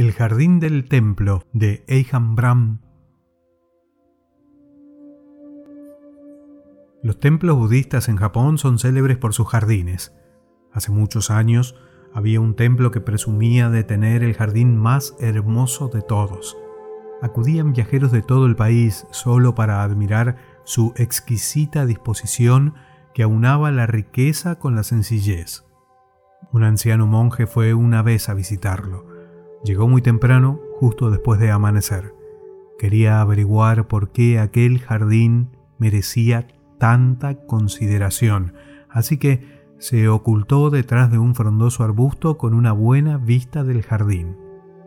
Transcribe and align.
El 0.00 0.14
jardín 0.14 0.60
del 0.60 0.88
templo 0.88 1.44
de 1.52 1.84
Eihambram. 1.86 2.80
Los 7.02 7.20
templos 7.20 7.54
budistas 7.58 8.08
en 8.08 8.16
Japón 8.16 8.56
son 8.56 8.78
célebres 8.78 9.18
por 9.18 9.34
sus 9.34 9.48
jardines. 9.48 10.16
Hace 10.72 10.90
muchos 10.90 11.30
años 11.30 11.76
había 12.14 12.40
un 12.40 12.56
templo 12.56 12.90
que 12.90 13.02
presumía 13.02 13.68
de 13.68 13.84
tener 13.84 14.22
el 14.22 14.32
jardín 14.32 14.74
más 14.74 15.16
hermoso 15.20 15.88
de 15.88 16.00
todos. 16.00 16.56
Acudían 17.20 17.74
viajeros 17.74 18.10
de 18.10 18.22
todo 18.22 18.46
el 18.46 18.56
país 18.56 19.06
solo 19.10 19.54
para 19.54 19.82
admirar 19.82 20.38
su 20.64 20.94
exquisita 20.96 21.84
disposición 21.84 22.72
que 23.12 23.22
aunaba 23.22 23.70
la 23.70 23.86
riqueza 23.86 24.58
con 24.58 24.74
la 24.76 24.82
sencillez. 24.82 25.66
Un 26.52 26.62
anciano 26.62 27.06
monje 27.06 27.46
fue 27.46 27.74
una 27.74 28.00
vez 28.00 28.30
a 28.30 28.32
visitarlo. 28.32 29.09
Llegó 29.62 29.88
muy 29.88 30.02
temprano, 30.02 30.60
justo 30.78 31.10
después 31.10 31.38
de 31.38 31.50
amanecer. 31.50 32.14
Quería 32.78 33.20
averiguar 33.20 33.88
por 33.88 34.10
qué 34.10 34.38
aquel 34.38 34.78
jardín 34.78 35.50
merecía 35.78 36.46
tanta 36.78 37.34
consideración, 37.46 38.54
así 38.88 39.18
que 39.18 39.60
se 39.78 40.08
ocultó 40.08 40.70
detrás 40.70 41.10
de 41.10 41.18
un 41.18 41.34
frondoso 41.34 41.84
arbusto 41.84 42.38
con 42.38 42.54
una 42.54 42.72
buena 42.72 43.18
vista 43.18 43.64
del 43.64 43.82
jardín. 43.82 44.36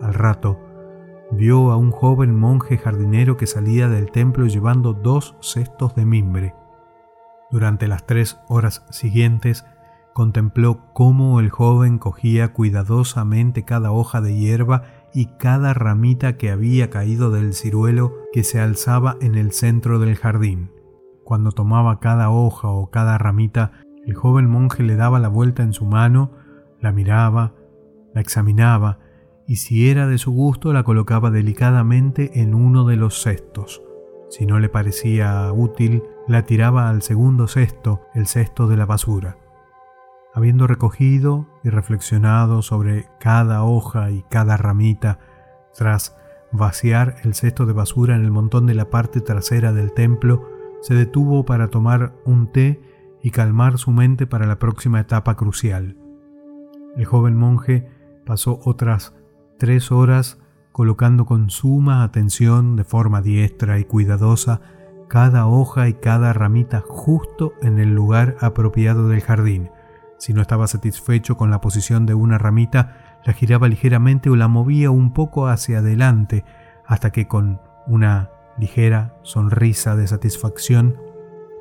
Al 0.00 0.14
rato, 0.14 0.60
vio 1.30 1.70
a 1.70 1.76
un 1.76 1.90
joven 1.90 2.34
monje 2.34 2.76
jardinero 2.76 3.36
que 3.36 3.46
salía 3.46 3.88
del 3.88 4.10
templo 4.10 4.46
llevando 4.46 4.92
dos 4.92 5.36
cestos 5.40 5.94
de 5.94 6.06
mimbre. 6.06 6.54
Durante 7.50 7.86
las 7.86 8.06
tres 8.06 8.38
horas 8.48 8.84
siguientes, 8.90 9.64
contempló 10.16 10.80
cómo 10.94 11.40
el 11.40 11.50
joven 11.50 11.98
cogía 11.98 12.54
cuidadosamente 12.54 13.66
cada 13.66 13.92
hoja 13.92 14.22
de 14.22 14.34
hierba 14.34 14.84
y 15.12 15.26
cada 15.36 15.74
ramita 15.74 16.38
que 16.38 16.50
había 16.50 16.88
caído 16.88 17.30
del 17.30 17.52
ciruelo 17.52 18.14
que 18.32 18.42
se 18.42 18.58
alzaba 18.58 19.18
en 19.20 19.34
el 19.34 19.52
centro 19.52 19.98
del 19.98 20.16
jardín. 20.16 20.70
Cuando 21.22 21.52
tomaba 21.52 22.00
cada 22.00 22.30
hoja 22.30 22.68
o 22.68 22.90
cada 22.90 23.18
ramita, 23.18 23.72
el 24.06 24.14
joven 24.14 24.48
monje 24.48 24.82
le 24.84 24.96
daba 24.96 25.18
la 25.18 25.28
vuelta 25.28 25.62
en 25.62 25.74
su 25.74 25.84
mano, 25.84 26.30
la 26.80 26.92
miraba, 26.92 27.52
la 28.14 28.22
examinaba, 28.22 29.00
y 29.46 29.56
si 29.56 29.90
era 29.90 30.06
de 30.06 30.16
su 30.16 30.32
gusto 30.32 30.72
la 30.72 30.82
colocaba 30.82 31.30
delicadamente 31.30 32.40
en 32.40 32.54
uno 32.54 32.86
de 32.86 32.96
los 32.96 33.20
cestos. 33.20 33.82
Si 34.30 34.46
no 34.46 34.60
le 34.60 34.70
parecía 34.70 35.52
útil, 35.52 36.04
la 36.26 36.46
tiraba 36.46 36.88
al 36.88 37.02
segundo 37.02 37.48
cesto, 37.48 38.00
el 38.14 38.26
cesto 38.26 38.66
de 38.66 38.78
la 38.78 38.86
basura. 38.86 39.36
Habiendo 40.36 40.66
recogido 40.66 41.46
y 41.64 41.70
reflexionado 41.70 42.60
sobre 42.60 43.08
cada 43.18 43.64
hoja 43.64 44.10
y 44.10 44.22
cada 44.28 44.58
ramita, 44.58 45.18
tras 45.74 46.14
vaciar 46.52 47.16
el 47.24 47.32
cesto 47.32 47.64
de 47.64 47.72
basura 47.72 48.16
en 48.16 48.22
el 48.22 48.30
montón 48.30 48.66
de 48.66 48.74
la 48.74 48.90
parte 48.90 49.22
trasera 49.22 49.72
del 49.72 49.94
templo, 49.94 50.46
se 50.82 50.92
detuvo 50.92 51.46
para 51.46 51.68
tomar 51.68 52.12
un 52.26 52.52
té 52.52 52.82
y 53.22 53.30
calmar 53.30 53.78
su 53.78 53.92
mente 53.92 54.26
para 54.26 54.44
la 54.44 54.58
próxima 54.58 55.00
etapa 55.00 55.36
crucial. 55.36 55.96
El 56.98 57.06
joven 57.06 57.34
monje 57.34 57.88
pasó 58.26 58.60
otras 58.62 59.14
tres 59.58 59.90
horas 59.90 60.38
colocando 60.70 61.24
con 61.24 61.48
suma 61.48 62.02
atención, 62.02 62.76
de 62.76 62.84
forma 62.84 63.22
diestra 63.22 63.78
y 63.78 63.86
cuidadosa, 63.86 64.60
cada 65.08 65.46
hoja 65.46 65.88
y 65.88 65.94
cada 65.94 66.34
ramita 66.34 66.84
justo 66.86 67.54
en 67.62 67.78
el 67.78 67.94
lugar 67.94 68.36
apropiado 68.42 69.08
del 69.08 69.22
jardín, 69.22 69.70
si 70.18 70.32
no 70.32 70.40
estaba 70.40 70.66
satisfecho 70.66 71.36
con 71.36 71.50
la 71.50 71.60
posición 71.60 72.06
de 72.06 72.14
una 72.14 72.38
ramita, 72.38 73.20
la 73.24 73.32
giraba 73.32 73.68
ligeramente 73.68 74.30
o 74.30 74.36
la 74.36 74.48
movía 74.48 74.90
un 74.90 75.12
poco 75.12 75.48
hacia 75.48 75.78
adelante 75.78 76.44
hasta 76.86 77.10
que 77.10 77.28
con 77.28 77.60
una 77.86 78.30
ligera 78.58 79.18
sonrisa 79.22 79.96
de 79.96 80.06
satisfacción 80.06 80.96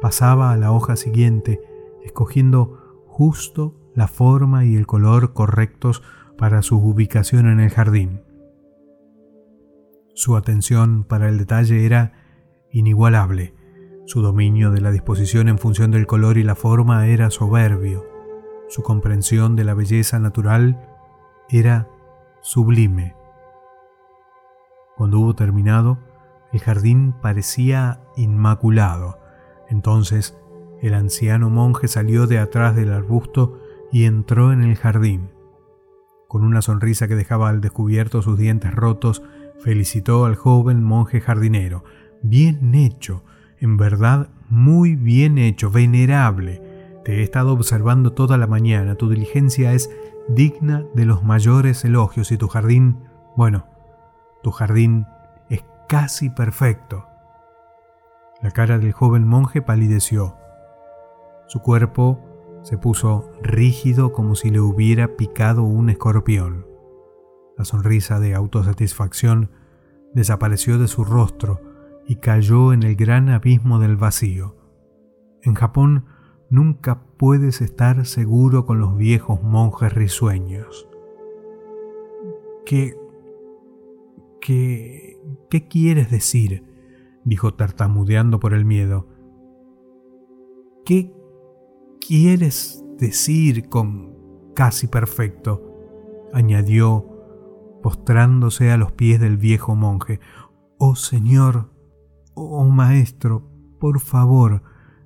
pasaba 0.00 0.52
a 0.52 0.56
la 0.56 0.72
hoja 0.72 0.96
siguiente, 0.96 1.60
escogiendo 2.04 3.04
justo 3.06 3.76
la 3.94 4.08
forma 4.08 4.64
y 4.64 4.76
el 4.76 4.86
color 4.86 5.32
correctos 5.32 6.02
para 6.38 6.62
su 6.62 6.78
ubicación 6.78 7.46
en 7.46 7.60
el 7.60 7.70
jardín. 7.70 8.22
Su 10.14 10.36
atención 10.36 11.04
para 11.04 11.28
el 11.28 11.38
detalle 11.38 11.84
era 11.84 12.12
inigualable. 12.72 13.54
Su 14.06 14.22
dominio 14.22 14.70
de 14.70 14.80
la 14.80 14.90
disposición 14.90 15.48
en 15.48 15.58
función 15.58 15.90
del 15.90 16.06
color 16.06 16.36
y 16.38 16.42
la 16.42 16.56
forma 16.56 17.06
era 17.06 17.30
soberbio 17.30 18.19
su 18.70 18.82
comprensión 18.82 19.56
de 19.56 19.64
la 19.64 19.74
belleza 19.74 20.20
natural 20.20 20.88
era 21.48 21.88
sublime. 22.40 23.16
Cuando 24.96 25.18
hubo 25.18 25.34
terminado, 25.34 25.98
el 26.52 26.60
jardín 26.60 27.12
parecía 27.20 28.00
inmaculado. 28.16 29.18
Entonces 29.68 30.38
el 30.80 30.94
anciano 30.94 31.50
monje 31.50 31.88
salió 31.88 32.28
de 32.28 32.38
atrás 32.38 32.76
del 32.76 32.92
arbusto 32.92 33.60
y 33.90 34.04
entró 34.04 34.52
en 34.52 34.62
el 34.62 34.76
jardín. 34.76 35.30
Con 36.28 36.44
una 36.44 36.62
sonrisa 36.62 37.08
que 37.08 37.16
dejaba 37.16 37.48
al 37.48 37.60
descubierto 37.60 38.22
sus 38.22 38.38
dientes 38.38 38.72
rotos, 38.72 39.20
felicitó 39.58 40.26
al 40.26 40.36
joven 40.36 40.84
monje 40.84 41.20
jardinero. 41.20 41.82
Bien 42.22 42.72
hecho, 42.76 43.24
en 43.58 43.76
verdad 43.76 44.30
muy 44.48 44.94
bien 44.94 45.38
hecho, 45.38 45.72
venerable. 45.72 46.69
He 47.10 47.24
estado 47.24 47.52
observando 47.52 48.12
toda 48.12 48.38
la 48.38 48.46
mañana, 48.46 48.94
tu 48.94 49.08
diligencia 49.08 49.72
es 49.72 49.90
digna 50.28 50.84
de 50.94 51.06
los 51.06 51.24
mayores 51.24 51.84
elogios 51.84 52.30
y 52.30 52.38
tu 52.38 52.46
jardín, 52.46 53.02
bueno, 53.34 53.66
tu 54.44 54.52
jardín 54.52 55.06
es 55.48 55.64
casi 55.88 56.30
perfecto. 56.30 57.06
La 58.40 58.52
cara 58.52 58.78
del 58.78 58.92
joven 58.92 59.26
monje 59.26 59.60
palideció. 59.60 60.36
Su 61.48 61.58
cuerpo 61.58 62.20
se 62.62 62.78
puso 62.78 63.28
rígido 63.42 64.12
como 64.12 64.36
si 64.36 64.50
le 64.50 64.60
hubiera 64.60 65.16
picado 65.16 65.64
un 65.64 65.90
escorpión. 65.90 66.64
La 67.58 67.64
sonrisa 67.64 68.20
de 68.20 68.36
autosatisfacción 68.36 69.50
desapareció 70.14 70.78
de 70.78 70.86
su 70.86 71.04
rostro 71.04 71.60
y 72.06 72.16
cayó 72.16 72.72
en 72.72 72.84
el 72.84 72.94
gran 72.94 73.30
abismo 73.30 73.80
del 73.80 73.96
vacío. 73.96 74.54
En 75.42 75.54
Japón 75.54 76.04
nunca 76.50 77.04
puedes 77.16 77.60
estar 77.60 78.04
seguro 78.04 78.66
con 78.66 78.80
los 78.80 78.96
viejos 78.96 79.42
monjes 79.42 79.92
risueños. 79.94 80.88
¿Qué... 82.66 82.96
qué... 84.40 85.18
qué 85.48 85.68
quieres 85.68 86.10
decir? 86.10 86.64
dijo 87.24 87.54
tartamudeando 87.54 88.40
por 88.40 88.52
el 88.54 88.64
miedo. 88.64 89.06
¿Qué 90.84 91.14
quieres 92.00 92.84
decir 92.98 93.68
con 93.68 94.52
casi 94.54 94.88
perfecto? 94.88 95.66
añadió, 96.32 97.06
postrándose 97.82 98.70
a 98.70 98.76
los 98.76 98.92
pies 98.92 99.20
del 99.20 99.36
viejo 99.36 99.74
monje. 99.74 100.20
Oh 100.78 100.94
Señor, 100.94 101.70
oh 102.34 102.64
Maestro, 102.64 103.48
por 103.78 104.00
favor, 104.00 104.62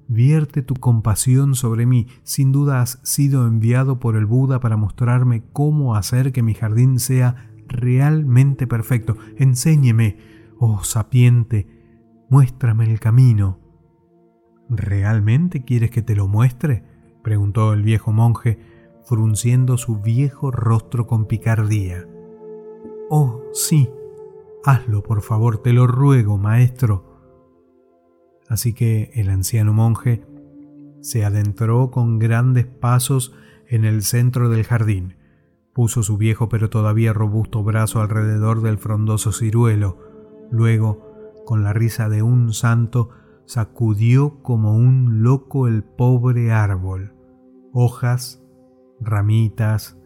Vierte 0.06 0.62
tu 0.62 0.74
compasión 0.74 1.54
sobre 1.54 1.86
mí. 1.86 2.08
Sin 2.22 2.52
duda 2.52 2.80
has 2.80 3.00
sido 3.02 3.46
enviado 3.46 4.00
por 4.00 4.16
el 4.16 4.26
Buda 4.26 4.60
para 4.60 4.76
mostrarme 4.76 5.44
cómo 5.52 5.96
hacer 5.96 6.32
que 6.32 6.42
mi 6.42 6.54
jardín 6.54 6.98
sea 6.98 7.50
realmente 7.68 8.66
perfecto. 8.66 9.16
Enséñeme, 9.38 10.18
oh 10.58 10.84
sapiente, 10.84 11.66
muéstrame 12.28 12.84
el 12.84 13.00
camino. 13.00 13.60
¿Realmente 14.68 15.64
quieres 15.64 15.90
que 15.90 16.02
te 16.02 16.16
lo 16.16 16.28
muestre? 16.28 16.84
preguntó 17.22 17.72
el 17.72 17.82
viejo 17.82 18.12
monje, 18.12 18.58
frunciendo 19.04 19.78
su 19.78 20.00
viejo 20.00 20.50
rostro 20.50 21.06
con 21.06 21.26
picardía. 21.26 22.06
Oh, 23.08 23.42
sí, 23.52 23.90
hazlo, 24.64 25.02
por 25.02 25.22
favor, 25.22 25.58
te 25.58 25.72
lo 25.72 25.86
ruego, 25.86 26.36
maestro. 26.38 27.13
Así 28.48 28.72
que 28.72 29.10
el 29.14 29.30
anciano 29.30 29.72
monje 29.72 30.24
se 31.00 31.24
adentró 31.24 31.90
con 31.90 32.18
grandes 32.18 32.66
pasos 32.66 33.34
en 33.68 33.84
el 33.84 34.02
centro 34.02 34.48
del 34.48 34.64
jardín, 34.64 35.16
puso 35.72 36.02
su 36.02 36.16
viejo 36.16 36.48
pero 36.48 36.70
todavía 36.70 37.12
robusto 37.12 37.62
brazo 37.62 38.00
alrededor 38.00 38.62
del 38.62 38.78
frondoso 38.78 39.32
ciruelo, 39.32 39.98
luego, 40.50 41.42
con 41.44 41.62
la 41.62 41.72
risa 41.72 42.08
de 42.08 42.22
un 42.22 42.52
santo, 42.54 43.10
sacudió 43.46 44.42
como 44.42 44.76
un 44.76 45.22
loco 45.22 45.68
el 45.68 45.82
pobre 45.82 46.52
árbol. 46.52 47.12
Hojas, 47.72 48.42
ramitas 49.00 49.98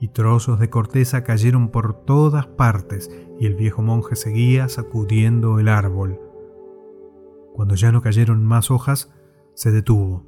y 0.00 0.08
trozos 0.08 0.60
de 0.60 0.70
corteza 0.70 1.24
cayeron 1.24 1.70
por 1.70 2.04
todas 2.04 2.46
partes 2.46 3.10
y 3.40 3.46
el 3.46 3.54
viejo 3.54 3.82
monje 3.82 4.16
seguía 4.16 4.68
sacudiendo 4.68 5.58
el 5.58 5.68
árbol. 5.68 6.20
Cuando 7.56 7.74
ya 7.74 7.90
no 7.90 8.02
cayeron 8.02 8.44
más 8.44 8.70
hojas, 8.70 9.10
se 9.54 9.70
detuvo. 9.70 10.26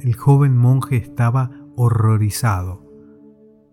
El 0.00 0.16
joven 0.16 0.56
monje 0.56 0.96
estaba 0.96 1.52
horrorizado. 1.76 2.84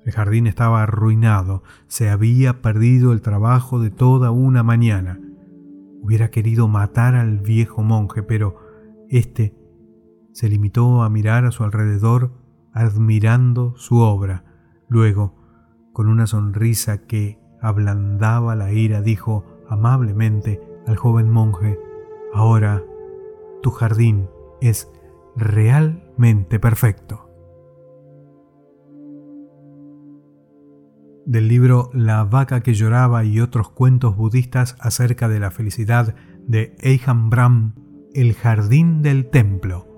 El 0.05 0.11
jardín 0.11 0.45
estaba 0.45 0.83
arruinado, 0.83 1.63
se 1.87 2.11
había 2.11 2.61
perdido 2.61 3.11
el 3.11 3.21
trabajo 3.21 3.79
de 3.79 3.89
toda 3.89 4.29
una 4.29 4.61
mañana. 4.61 5.19
Hubiera 6.03 6.29
querido 6.29 6.67
matar 6.67 7.15
al 7.15 7.39
viejo 7.39 7.81
monje, 7.81 8.21
pero 8.21 8.59
éste 9.09 9.57
se 10.31 10.47
limitó 10.47 11.01
a 11.01 11.09
mirar 11.09 11.45
a 11.45 11.51
su 11.51 11.63
alrededor 11.63 12.31
admirando 12.73 13.73
su 13.75 14.01
obra. 14.01 14.45
Luego, 14.87 15.33
con 15.93 16.09
una 16.09 16.27
sonrisa 16.27 17.07
que 17.07 17.39
ablandaba 17.59 18.55
la 18.55 18.71
ira, 18.71 19.01
dijo 19.01 19.45
amablemente 19.67 20.61
al 20.85 20.95
joven 20.95 21.31
monje, 21.31 21.79
Ahora 22.33 22.83
tu 23.61 23.69
jardín 23.69 24.27
es 24.59 24.91
realmente 25.35 26.59
perfecto. 26.59 27.29
Del 31.25 31.47
libro 31.47 31.89
La 31.93 32.23
vaca 32.25 32.61
que 32.61 32.73
lloraba 32.73 33.23
y 33.23 33.39
otros 33.39 33.69
cuentos 33.69 34.17
budistas 34.17 34.75
acerca 34.79 35.29
de 35.29 35.39
la 35.39 35.51
felicidad 35.51 36.15
de 36.47 36.75
Eihan 36.79 37.29
Brahm, 37.29 37.75
El 38.13 38.33
jardín 38.33 39.01
del 39.01 39.29
templo, 39.29 39.92